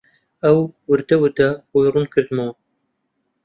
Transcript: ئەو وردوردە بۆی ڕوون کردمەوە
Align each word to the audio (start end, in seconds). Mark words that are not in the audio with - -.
ئەو 0.43 0.57
وردوردە 0.89 1.49
بۆی 1.71 1.89
ڕوون 1.93 2.05
کردمەوە 2.13 2.53